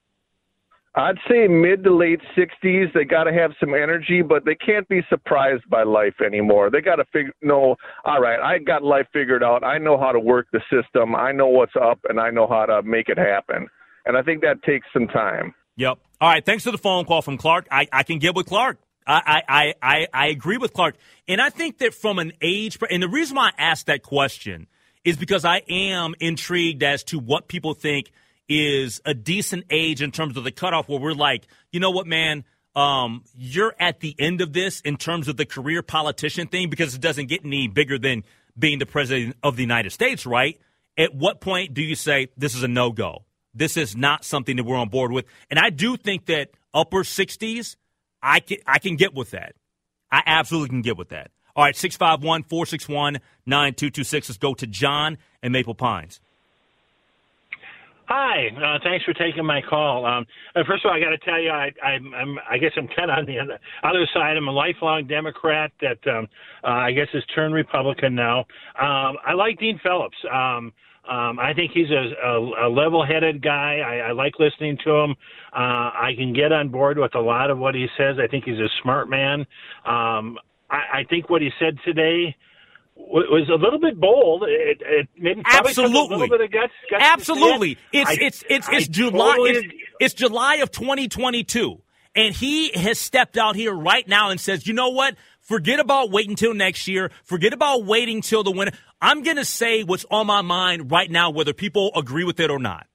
I'd 0.96 1.18
say 1.28 1.48
mid 1.48 1.82
to 1.84 1.94
late 1.94 2.20
60s. 2.36 2.92
They 2.92 3.04
got 3.04 3.24
to 3.24 3.32
have 3.32 3.50
some 3.58 3.74
energy, 3.74 4.22
but 4.22 4.44
they 4.44 4.54
can't 4.54 4.88
be 4.88 5.00
surprised 5.08 5.68
by 5.68 5.82
life 5.82 6.14
anymore. 6.24 6.70
They 6.70 6.80
got 6.80 6.96
to 6.96 7.04
figure, 7.06 7.32
no, 7.42 7.74
all 8.04 8.20
right, 8.20 8.38
I 8.38 8.58
got 8.58 8.84
life 8.84 9.06
figured 9.12 9.42
out. 9.42 9.64
I 9.64 9.78
know 9.78 9.98
how 9.98 10.12
to 10.12 10.20
work 10.20 10.46
the 10.52 10.60
system. 10.70 11.16
I 11.16 11.32
know 11.32 11.48
what's 11.48 11.74
up, 11.80 11.98
and 12.08 12.20
I 12.20 12.30
know 12.30 12.46
how 12.46 12.66
to 12.66 12.82
make 12.82 13.08
it 13.08 13.18
happen. 13.18 13.66
And 14.06 14.16
I 14.16 14.22
think 14.22 14.42
that 14.42 14.62
takes 14.62 14.86
some 14.92 15.08
time. 15.08 15.54
Yep. 15.76 15.98
All 16.20 16.28
right. 16.28 16.44
Thanks 16.44 16.62
for 16.62 16.70
the 16.70 16.78
phone 16.78 17.04
call 17.06 17.22
from 17.22 17.38
Clark. 17.38 17.66
I, 17.72 17.88
I 17.92 18.04
can 18.04 18.20
get 18.20 18.36
with 18.36 18.46
Clark. 18.46 18.78
I, 19.06 19.42
I, 19.48 19.74
I, 19.82 20.06
I 20.14 20.26
agree 20.28 20.58
with 20.58 20.72
Clark. 20.72 20.94
And 21.26 21.40
I 21.40 21.50
think 21.50 21.78
that 21.78 21.92
from 21.92 22.18
an 22.20 22.32
age, 22.40 22.78
and 22.88 23.02
the 23.02 23.08
reason 23.08 23.36
why 23.36 23.48
I 23.48 23.62
asked 23.62 23.86
that 23.86 24.02
question 24.02 24.68
is 25.04 25.16
because 25.16 25.44
I 25.44 25.62
am 25.68 26.14
intrigued 26.20 26.82
as 26.84 27.02
to 27.04 27.18
what 27.18 27.48
people 27.48 27.74
think– 27.74 28.12
is 28.48 29.00
a 29.04 29.14
decent 29.14 29.64
age 29.70 30.02
in 30.02 30.10
terms 30.10 30.36
of 30.36 30.44
the 30.44 30.52
cutoff 30.52 30.88
where 30.88 31.00
we're 31.00 31.12
like, 31.12 31.46
you 31.72 31.80
know 31.80 31.90
what, 31.90 32.06
man, 32.06 32.44
um, 32.74 33.24
you're 33.34 33.74
at 33.78 34.00
the 34.00 34.14
end 34.18 34.40
of 34.40 34.52
this 34.52 34.80
in 34.80 34.96
terms 34.96 35.28
of 35.28 35.36
the 35.36 35.46
career 35.46 35.82
politician 35.82 36.48
thing 36.48 36.70
because 36.70 36.94
it 36.94 37.00
doesn't 37.00 37.26
get 37.26 37.44
any 37.44 37.68
bigger 37.68 37.98
than 37.98 38.24
being 38.58 38.78
the 38.78 38.86
president 38.86 39.36
of 39.42 39.56
the 39.56 39.62
United 39.62 39.90
States, 39.90 40.26
right? 40.26 40.60
At 40.96 41.14
what 41.14 41.40
point 41.40 41.74
do 41.74 41.82
you 41.82 41.94
say 41.94 42.28
this 42.36 42.54
is 42.54 42.62
a 42.62 42.68
no 42.68 42.92
go? 42.92 43.24
This 43.54 43.76
is 43.76 43.96
not 43.96 44.24
something 44.24 44.56
that 44.56 44.64
we're 44.64 44.76
on 44.76 44.88
board 44.88 45.12
with. 45.12 45.26
And 45.50 45.58
I 45.58 45.70
do 45.70 45.96
think 45.96 46.26
that 46.26 46.50
upper 46.72 47.04
60s, 47.04 47.76
I 48.22 48.40
can, 48.40 48.58
I 48.66 48.78
can 48.78 48.96
get 48.96 49.14
with 49.14 49.30
that. 49.30 49.54
I 50.10 50.22
absolutely 50.26 50.70
can 50.70 50.82
get 50.82 50.96
with 50.96 51.10
that. 51.10 51.30
All 51.56 51.64
right, 51.64 51.76
651 51.76 52.42
461 52.44 53.20
9226. 53.46 54.28
Let's 54.28 54.38
go 54.38 54.54
to 54.54 54.66
John 54.66 55.18
and 55.42 55.52
Maple 55.52 55.74
Pines. 55.74 56.20
Hi, 58.06 58.48
uh, 58.48 58.78
thanks 58.84 59.02
for 59.04 59.14
taking 59.14 59.46
my 59.46 59.62
call. 59.62 60.04
Um, 60.04 60.26
uh, 60.54 60.62
first 60.66 60.84
of 60.84 60.90
all, 60.90 60.96
I 60.96 61.00
got 61.00 61.10
to 61.10 61.18
tell 61.18 61.40
you, 61.40 61.50
I, 61.50 61.70
I'm, 61.82 62.12
I'm, 62.14 62.38
I 62.50 62.58
guess 62.58 62.72
I'm 62.76 62.86
kind 62.88 63.10
of 63.10 63.18
on 63.18 63.26
the 63.26 63.38
other 63.38 64.06
side. 64.12 64.36
I'm 64.36 64.46
a 64.46 64.52
lifelong 64.52 65.06
Democrat 65.06 65.72
that 65.80 65.98
um, 66.10 66.28
uh, 66.62 66.66
I 66.66 66.92
guess 66.92 67.06
has 67.14 67.22
turned 67.34 67.54
Republican 67.54 68.14
now. 68.14 68.40
Um, 68.78 69.16
I 69.26 69.32
like 69.34 69.58
Dean 69.58 69.80
Phillips. 69.82 70.16
Um, 70.30 70.72
um, 71.08 71.38
I 71.38 71.52
think 71.54 71.72
he's 71.72 71.90
a, 71.90 72.26
a, 72.26 72.66
a 72.66 72.68
level-headed 72.68 73.42
guy. 73.42 73.80
I, 73.86 74.08
I 74.08 74.12
like 74.12 74.34
listening 74.38 74.78
to 74.84 74.90
him. 74.90 75.10
Uh, 75.54 75.92
I 75.96 76.12
can 76.16 76.34
get 76.34 76.52
on 76.52 76.68
board 76.68 76.98
with 76.98 77.14
a 77.14 77.20
lot 77.20 77.50
of 77.50 77.58
what 77.58 77.74
he 77.74 77.86
says. 77.96 78.16
I 78.22 78.26
think 78.26 78.44
he's 78.44 78.58
a 78.58 78.68
smart 78.82 79.08
man. 79.08 79.40
Um, 79.86 80.38
I, 80.70 81.00
I 81.00 81.04
think 81.08 81.30
what 81.30 81.40
he 81.40 81.50
said 81.58 81.78
today 81.84 82.34
was 82.96 83.48
a 83.48 83.54
little 83.54 83.78
bit 83.78 84.00
bold. 84.00 84.44
It, 84.46 84.80
it 84.84 85.08
maybe 85.18 85.42
absolutely 85.44 85.96
a 85.96 86.02
little 86.02 86.28
bit 86.28 86.40
of 86.40 86.52
guts. 86.52 86.72
guts 86.90 87.04
absolutely, 87.04 87.78
it's, 87.92 88.10
I, 88.10 88.16
it's 88.20 88.44
it's 88.48 88.68
it's 88.70 88.88
July. 88.88 89.36
Totally 89.36 89.50
it's, 89.50 89.74
it's 90.00 90.14
July 90.14 90.56
of 90.56 90.70
2022, 90.70 91.80
and 92.14 92.34
he 92.34 92.70
has 92.72 92.98
stepped 92.98 93.36
out 93.36 93.56
here 93.56 93.72
right 93.72 94.06
now 94.06 94.30
and 94.30 94.40
says, 94.40 94.66
"You 94.66 94.74
know 94.74 94.90
what? 94.90 95.16
Forget 95.40 95.80
about 95.80 96.10
waiting 96.10 96.32
until 96.32 96.54
next 96.54 96.88
year. 96.88 97.10
Forget 97.24 97.52
about 97.52 97.84
waiting 97.84 98.22
till 98.22 98.42
the 98.42 98.50
winter. 98.50 98.76
I'm 99.00 99.22
going 99.22 99.36
to 99.36 99.44
say 99.44 99.82
what's 99.82 100.06
on 100.10 100.26
my 100.26 100.40
mind 100.40 100.90
right 100.90 101.10
now, 101.10 101.30
whether 101.30 101.52
people 101.52 101.90
agree 101.96 102.24
with 102.24 102.40
it 102.40 102.50
or 102.50 102.58
not." 102.58 102.86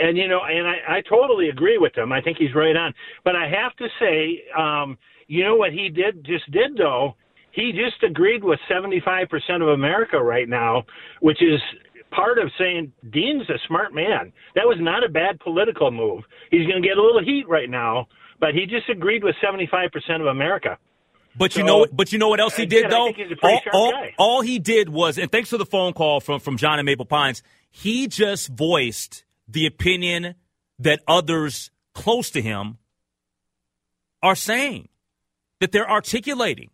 And 0.00 0.16
you 0.16 0.28
know, 0.28 0.40
and 0.42 0.66
I, 0.66 0.98
I 0.98 1.02
totally 1.08 1.48
agree 1.48 1.78
with 1.78 1.96
him. 1.96 2.12
I 2.12 2.20
think 2.20 2.36
he's 2.38 2.54
right 2.54 2.76
on. 2.76 2.94
But 3.24 3.36
I 3.36 3.48
have 3.48 3.74
to 3.76 3.88
say, 3.98 4.44
um, 4.56 4.98
you 5.26 5.44
know 5.44 5.56
what 5.56 5.72
he 5.72 5.88
did 5.88 6.24
just 6.24 6.50
did 6.50 6.76
though 6.76 7.16
he 7.52 7.72
just 7.72 8.02
agreed 8.02 8.44
with 8.44 8.58
75% 8.70 9.28
of 9.62 9.68
America 9.68 10.18
right 10.18 10.48
now, 10.48 10.84
which 11.20 11.42
is 11.42 11.60
part 12.10 12.38
of 12.38 12.50
saying 12.58 12.92
Dean's 13.10 13.48
a 13.48 13.58
smart 13.66 13.94
man. 13.94 14.32
That 14.54 14.64
was 14.66 14.78
not 14.80 15.04
a 15.04 15.08
bad 15.08 15.40
political 15.40 15.90
move. 15.90 16.24
He's 16.50 16.66
going 16.66 16.82
to 16.82 16.88
get 16.88 16.96
a 16.96 17.02
little 17.02 17.22
heat 17.22 17.48
right 17.48 17.68
now, 17.68 18.08
but 18.38 18.50
he 18.54 18.66
just 18.66 18.88
agreed 18.88 19.24
with 19.24 19.34
75% 19.42 20.20
of 20.20 20.26
America. 20.26 20.78
But 21.36 21.56
you 21.56 21.62
know, 21.62 21.86
but 21.92 22.12
you 22.12 22.18
know 22.18 22.28
what 22.28 22.40
else 22.40 22.56
he 22.56 22.66
did 22.66 22.90
though. 22.90 23.12
All, 23.42 23.60
all, 23.72 23.92
all, 24.18 24.40
he 24.40 24.58
did 24.58 24.88
was, 24.88 25.16
and 25.16 25.30
thanks 25.30 25.48
for 25.48 25.58
the 25.58 25.66
phone 25.66 25.92
call 25.92 26.18
from 26.18 26.40
from 26.40 26.56
John 26.56 26.80
and 26.80 26.86
Maple 26.86 27.04
Pines. 27.04 27.44
He 27.70 28.08
just 28.08 28.48
voiced 28.48 29.24
the 29.46 29.64
opinion 29.64 30.34
that 30.80 31.00
others 31.06 31.70
close 31.94 32.30
to 32.30 32.42
him 32.42 32.78
are 34.24 34.34
saying, 34.34 34.88
that 35.60 35.72
they're 35.72 35.88
articulating. 35.88 36.70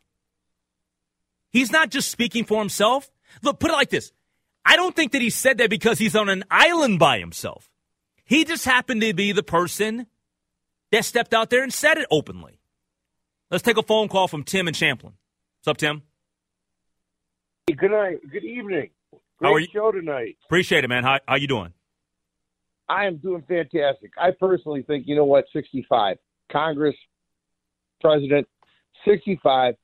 He's 1.56 1.72
not 1.72 1.88
just 1.88 2.10
speaking 2.10 2.44
for 2.44 2.58
himself. 2.58 3.10
Look, 3.40 3.60
put 3.60 3.70
it 3.70 3.74
like 3.74 3.88
this. 3.88 4.12
I 4.62 4.76
don't 4.76 4.94
think 4.94 5.12
that 5.12 5.22
he 5.22 5.30
said 5.30 5.56
that 5.56 5.70
because 5.70 5.98
he's 5.98 6.14
on 6.14 6.28
an 6.28 6.44
island 6.50 6.98
by 6.98 7.18
himself. 7.18 7.70
He 8.26 8.44
just 8.44 8.66
happened 8.66 9.00
to 9.00 9.14
be 9.14 9.32
the 9.32 9.42
person 9.42 10.06
that 10.92 11.06
stepped 11.06 11.32
out 11.32 11.48
there 11.48 11.62
and 11.62 11.72
said 11.72 11.96
it 11.96 12.06
openly. 12.10 12.60
Let's 13.50 13.62
take 13.62 13.78
a 13.78 13.82
phone 13.82 14.08
call 14.08 14.28
from 14.28 14.44
Tim 14.44 14.66
and 14.66 14.76
Champlin. 14.76 15.14
What's 15.60 15.68
up, 15.68 15.78
Tim? 15.78 16.02
Good 17.74 17.90
night. 17.90 18.18
Good 18.30 18.44
evening. 18.44 18.90
Great 19.38 19.48
how 19.48 19.54
are 19.54 19.60
you? 19.60 19.68
show 19.72 19.92
tonight. 19.92 20.36
Appreciate 20.44 20.84
it, 20.84 20.88
man. 20.88 21.04
How 21.04 21.20
how 21.26 21.36
you 21.36 21.48
doing? 21.48 21.72
I 22.86 23.06
am 23.06 23.16
doing 23.16 23.42
fantastic. 23.48 24.10
I 24.20 24.32
personally 24.38 24.82
think, 24.82 25.06
you 25.06 25.16
know 25.16 25.24
what, 25.24 25.46
65. 25.54 26.18
Congress, 26.52 26.96
President, 28.02 28.46
65 29.08 29.76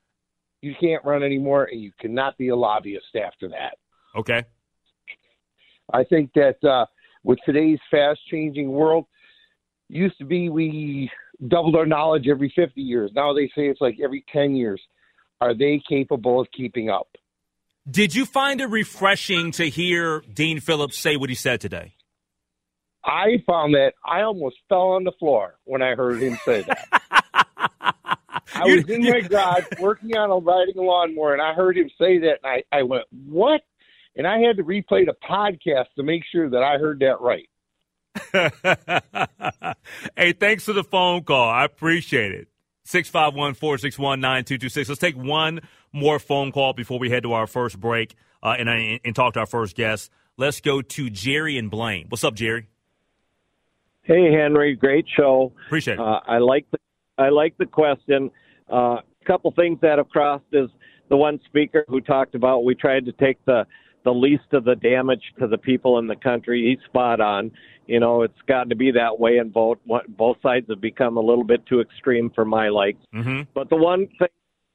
you 0.62 0.74
can't 0.80 1.04
run 1.04 1.22
anymore, 1.22 1.68
and 1.70 1.80
you 1.80 1.92
cannot 2.00 2.38
be 2.38 2.48
a 2.48 2.56
lobbyist 2.56 3.16
after 3.16 3.48
that. 3.48 3.76
Okay. 4.16 4.44
I 5.92 6.04
think 6.04 6.30
that 6.34 6.62
uh, 6.64 6.86
with 7.24 7.38
today's 7.44 7.78
fast 7.90 8.20
changing 8.30 8.70
world, 8.70 9.06
used 9.88 10.16
to 10.18 10.24
be 10.24 10.48
we 10.48 11.10
doubled 11.48 11.76
our 11.76 11.86
knowledge 11.86 12.26
every 12.28 12.52
50 12.54 12.80
years. 12.80 13.10
Now 13.14 13.34
they 13.34 13.46
say 13.48 13.68
it's 13.68 13.80
like 13.80 13.98
every 14.02 14.24
10 14.32 14.54
years. 14.54 14.80
Are 15.40 15.54
they 15.54 15.82
capable 15.88 16.40
of 16.40 16.46
keeping 16.56 16.88
up? 16.88 17.08
Did 17.90 18.14
you 18.14 18.26
find 18.26 18.60
it 18.60 18.66
refreshing 18.66 19.50
to 19.52 19.68
hear 19.68 20.22
Dean 20.32 20.60
Phillips 20.60 20.96
say 20.96 21.16
what 21.16 21.30
he 21.30 21.34
said 21.34 21.60
today? 21.60 21.94
I 23.04 23.42
found 23.44 23.74
that 23.74 23.94
I 24.04 24.22
almost 24.22 24.56
fell 24.68 24.90
on 24.90 25.02
the 25.02 25.10
floor 25.18 25.56
when 25.64 25.82
I 25.82 25.96
heard 25.96 26.22
him 26.22 26.38
say 26.44 26.62
that. 26.62 27.21
I 28.54 28.64
was 28.64 28.88
in 28.88 29.02
my 29.02 29.20
garage 29.28 29.64
working 29.80 30.16
on 30.16 30.30
a 30.30 30.36
riding 30.36 30.78
a 30.78 30.82
lawnmower, 30.82 31.32
and 31.32 31.42
I 31.42 31.54
heard 31.54 31.76
him 31.76 31.90
say 31.98 32.18
that, 32.18 32.38
and 32.42 32.62
I, 32.62 32.64
I 32.70 32.82
went, 32.82 33.04
"What?" 33.26 33.62
And 34.16 34.26
I 34.26 34.38
had 34.38 34.58
to 34.58 34.64
replay 34.64 35.06
the 35.06 35.14
podcast 35.28 35.86
to 35.96 36.02
make 36.02 36.22
sure 36.30 36.50
that 36.50 36.62
I 36.62 36.78
heard 36.78 37.00
that 37.00 37.20
right. 37.20 37.48
hey, 40.16 40.32
thanks 40.32 40.64
for 40.64 40.74
the 40.74 40.84
phone 40.84 41.24
call. 41.24 41.48
I 41.48 41.64
appreciate 41.64 42.32
it. 42.32 42.48
651 42.84 43.54
461 43.54 44.20
9226. 44.20 44.88
Let's 44.88 45.00
take 45.00 45.16
one 45.16 45.60
more 45.92 46.18
phone 46.18 46.52
call 46.52 46.72
before 46.72 46.98
we 46.98 47.10
head 47.10 47.22
to 47.22 47.32
our 47.32 47.46
first 47.46 47.80
break 47.80 48.14
uh, 48.42 48.56
and, 48.58 49.00
and 49.04 49.16
talk 49.16 49.34
to 49.34 49.40
our 49.40 49.46
first 49.46 49.76
guest. 49.76 50.10
Let's 50.36 50.60
go 50.60 50.82
to 50.82 51.10
Jerry 51.10 51.58
and 51.58 51.70
Blaine. 51.70 52.06
What's 52.08 52.24
up, 52.24 52.34
Jerry? 52.34 52.68
Hey, 54.02 54.32
Henry. 54.32 54.74
Great 54.74 55.06
show. 55.16 55.52
Appreciate 55.66 55.94
it. 55.94 56.00
Uh, 56.00 56.20
I 56.26 56.38
like 56.38 56.66
the 56.70 56.78
I 57.18 57.28
like 57.28 57.56
the 57.58 57.66
question. 57.66 58.30
A 58.70 58.74
uh, 58.74 59.00
couple 59.26 59.52
things 59.52 59.78
that 59.82 59.98
have 59.98 60.08
crossed 60.08 60.44
is 60.52 60.68
the 61.08 61.16
one 61.16 61.40
speaker 61.46 61.84
who 61.88 62.00
talked 62.00 62.34
about 62.34 62.64
we 62.64 62.74
tried 62.74 63.04
to 63.06 63.12
take 63.12 63.44
the 63.44 63.66
the 64.04 64.12
least 64.12 64.52
of 64.52 64.64
the 64.64 64.74
damage 64.74 65.22
to 65.38 65.46
the 65.46 65.58
people 65.58 65.98
in 65.98 66.08
the 66.08 66.16
country. 66.16 66.68
He's 66.68 66.84
spot 66.86 67.20
on. 67.20 67.52
You 67.86 68.00
know, 68.00 68.22
it's 68.22 68.40
gotten 68.48 68.68
to 68.70 68.76
be 68.76 68.90
that 68.92 69.18
way, 69.18 69.38
and 69.38 69.52
both 69.52 69.78
both 70.08 70.38
sides 70.42 70.66
have 70.70 70.80
become 70.80 71.16
a 71.16 71.20
little 71.20 71.44
bit 71.44 71.64
too 71.66 71.80
extreme 71.80 72.30
for 72.34 72.44
my 72.44 72.68
likes. 72.68 73.02
Mm-hmm. 73.14 73.42
But 73.54 73.70
the 73.70 73.76
one 73.76 74.08
thing, 74.18 74.28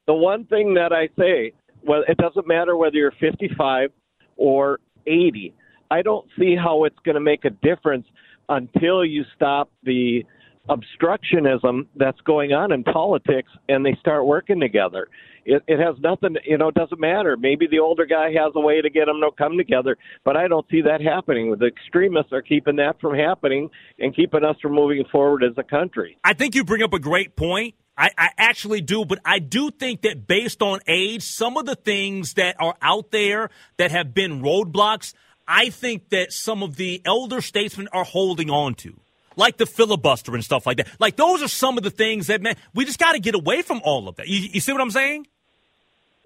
the 0.05 0.13
one 0.13 0.45
thing 0.45 0.73
that 0.75 0.93
I 0.93 1.09
say, 1.17 1.53
well, 1.83 2.03
it 2.07 2.17
doesn't 2.17 2.47
matter 2.47 2.75
whether 2.77 2.95
you're 2.95 3.13
55 3.19 3.91
or 4.35 4.79
80. 5.05 5.53
I 5.89 6.01
don't 6.01 6.27
see 6.37 6.55
how 6.55 6.83
it's 6.83 6.99
going 7.05 7.15
to 7.15 7.21
make 7.21 7.45
a 7.45 7.49
difference 7.49 8.05
until 8.49 9.05
you 9.05 9.23
stop 9.35 9.71
the 9.83 10.25
obstructionism 10.69 11.87
that's 11.95 12.19
going 12.21 12.53
on 12.53 12.71
in 12.71 12.83
politics 12.83 13.49
and 13.69 13.85
they 13.85 13.95
start 13.99 14.25
working 14.25 14.59
together. 14.59 15.07
It, 15.45 15.63
it 15.67 15.79
has 15.79 15.95
nothing, 15.99 16.35
you 16.45 16.57
know, 16.57 16.67
it 16.67 16.75
doesn't 16.75 16.99
matter. 16.99 17.37
Maybe 17.37 17.67
the 17.67 17.79
older 17.79 18.05
guy 18.05 18.31
has 18.31 18.51
a 18.55 18.59
way 18.59 18.81
to 18.81 18.89
get 18.89 19.05
them 19.05 19.21
to 19.21 19.29
come 19.37 19.57
together, 19.57 19.97
but 20.25 20.35
I 20.35 20.47
don't 20.47 20.65
see 20.69 20.81
that 20.81 21.01
happening. 21.01 21.55
The 21.57 21.67
extremists 21.67 22.33
are 22.33 22.41
keeping 22.41 22.75
that 22.77 22.99
from 22.99 23.15
happening 23.15 23.69
and 23.97 24.15
keeping 24.15 24.43
us 24.43 24.57
from 24.61 24.73
moving 24.73 25.05
forward 25.11 25.43
as 25.43 25.53
a 25.57 25.63
country. 25.63 26.17
I 26.23 26.33
think 26.33 26.53
you 26.53 26.65
bring 26.65 26.83
up 26.83 26.93
a 26.93 26.99
great 26.99 27.35
point. 27.35 27.75
I, 27.97 28.11
I 28.17 28.29
actually 28.37 28.81
do, 28.81 29.05
but 29.05 29.19
I 29.25 29.39
do 29.39 29.71
think 29.71 30.01
that 30.01 30.27
based 30.27 30.61
on 30.61 30.81
age, 30.87 31.23
some 31.23 31.57
of 31.57 31.65
the 31.65 31.75
things 31.75 32.33
that 32.33 32.55
are 32.59 32.75
out 32.81 33.11
there 33.11 33.49
that 33.77 33.91
have 33.91 34.13
been 34.13 34.41
roadblocks, 34.41 35.13
I 35.47 35.69
think 35.69 36.09
that 36.09 36.31
some 36.31 36.61
of 36.61 36.75
the 36.75 37.01
elder 37.05 37.41
statesmen 37.41 37.87
are 37.93 38.03
holding 38.03 38.49
on 38.49 38.75
to 38.75 38.99
like 39.37 39.55
the 39.57 39.65
filibuster 39.65 40.33
and 40.33 40.43
stuff 40.43 40.65
like 40.65 40.77
that. 40.77 40.87
Like 40.99 41.15
those 41.15 41.41
are 41.41 41.47
some 41.47 41.77
of 41.77 41.83
the 41.83 41.89
things 41.89 42.27
that 42.27 42.41
man, 42.41 42.55
we 42.73 42.83
just 42.83 42.99
got 42.99 43.13
to 43.13 43.19
get 43.19 43.35
away 43.35 43.61
from 43.61 43.81
all 43.85 44.09
of 44.09 44.17
that. 44.17 44.27
You, 44.27 44.49
you 44.51 44.59
see 44.59 44.73
what 44.73 44.81
I'm 44.81 44.91
saying? 44.91 45.27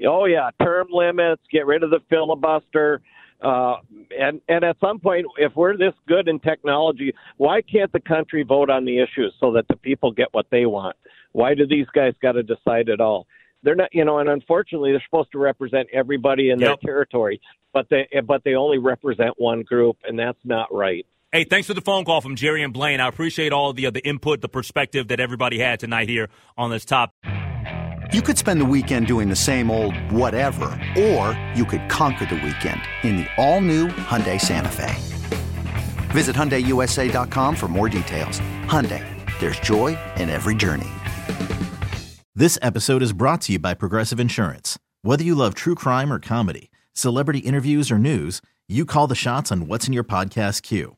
Oh 0.08 0.26
yeah, 0.26 0.50
term 0.60 0.88
limits, 0.92 1.44
get 1.52 1.68
rid 1.68 1.84
of 1.84 1.92
the 1.92 2.00
filibuster. 2.10 3.02
Uh, 3.42 3.78
and 4.18 4.42
and 4.48 4.64
at 4.64 4.78
some 4.80 5.00
point, 5.00 5.26
if 5.38 5.56
we're 5.56 5.78
this 5.78 5.94
good 6.08 6.28
in 6.28 6.40
technology, 6.40 7.14
why 7.38 7.62
can't 7.62 7.92
the 7.92 8.00
country 8.00 8.44
vote 8.44 8.70
on 8.70 8.86
the 8.86 9.00
issues 9.00 9.34
so 9.40 9.54
that 9.54 9.68
the 9.68 9.76
people 9.76 10.12
get 10.12 10.28
what 10.32 10.46
they 10.52 10.66
want? 10.66 10.96
Why 11.32 11.54
do 11.56 11.66
these 11.66 11.88
guys 11.94 12.14
got 12.22 12.34
to 12.34 12.44
decide 12.44 12.90
it 12.90 13.02
all? 13.02 13.28
They're 13.64 13.76
not, 13.76 13.90
you 13.94 14.06
know, 14.06 14.20
and 14.20 14.30
unfortunately, 14.30 14.92
they're 14.92 15.04
supposed 15.06 15.32
to 15.34 15.38
represent 15.38 15.88
everybody 15.94 16.50
in 16.50 16.60
their 16.60 16.76
territory, 16.78 17.42
but 17.74 17.88
they 17.90 18.08
but 18.26 18.44
they 18.44 18.56
only 18.56 18.80
represent 18.80 19.36
one 19.38 19.64
group, 19.64 19.98
and 20.04 20.18
that's 20.18 20.40
not 20.44 20.74
right. 20.74 21.06
Hey, 21.34 21.46
thanks 21.46 21.66
for 21.66 21.74
the 21.74 21.80
phone 21.80 22.04
call 22.04 22.20
from 22.20 22.36
Jerry 22.36 22.62
and 22.62 22.74
Blaine. 22.74 23.00
I 23.00 23.08
appreciate 23.08 23.54
all 23.54 23.72
the 23.72 23.86
uh, 23.86 23.92
the 23.92 24.06
input, 24.06 24.42
the 24.42 24.50
perspective 24.50 25.08
that 25.08 25.22
everybody 25.22 25.60
had 25.60 25.80
tonight 25.80 26.10
here 26.10 26.28
on 26.58 26.72
this 26.72 26.84
topic. 26.84 27.16
You 28.12 28.22
could 28.22 28.38
spend 28.38 28.60
the 28.60 28.66
weekend 28.66 29.08
doing 29.08 29.30
the 29.30 29.36
same 29.38 29.72
old 29.72 29.96
whatever, 30.12 30.66
or 31.00 31.42
you 31.56 31.64
could 31.64 31.88
conquer 31.88 32.26
the 32.26 32.36
weekend 32.36 32.82
in 33.04 33.16
the 33.16 33.28
all-new 33.38 33.88
Hyundai 33.88 34.42
Santa 34.42 34.68
Fe. 34.68 34.94
Visit 36.10 36.36
hyundaiusa.com 36.36 37.56
for 37.56 37.70
more 37.70 37.88
details. 37.88 38.42
Hyundai, 38.66 39.06
there's 39.40 39.58
joy 39.62 39.98
in 40.18 40.30
every 40.30 40.56
journey. 40.56 40.90
This 42.36 42.60
episode 42.62 43.02
is 43.02 43.14
brought 43.14 43.40
to 43.44 43.54
you 43.54 43.60
by 43.60 43.74
Progressive 43.74 44.20
Insurance. 44.20 44.78
Whether 45.02 45.24
you 45.24 45.36
love 45.36 45.56
true 45.56 45.76
crime 45.76 46.12
or 46.12 46.20
comedy, 46.20 46.70
celebrity 46.92 47.40
interviews 47.40 47.90
or 47.90 47.98
news, 47.98 48.42
you 48.68 48.86
call 48.86 49.08
the 49.08 49.16
shots 49.16 49.50
on 49.50 49.68
what's 49.68 49.88
in 49.88 49.94
your 49.94 50.04
podcast 50.04 50.62
queue. 50.64 50.98